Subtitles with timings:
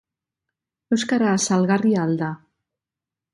[0.95, 2.31] Euskara salgarria al da?